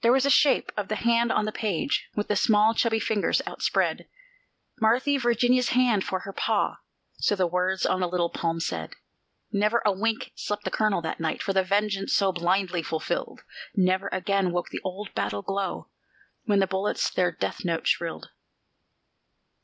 [0.00, 3.40] There was the shape of the hand on the page, with the small, chubby fingers
[3.46, 4.08] outspread.
[4.80, 6.78] "Marthy Virginia's hand, for her pa,"
[7.18, 8.94] so the words on the little palm said.
[9.52, 13.42] Never a wink slept the colonel that night, for the vengeance so blindly fulfilled.
[13.76, 15.88] Never again woke the old battle glow
[16.42, 18.30] when the bullets their death note shrilled.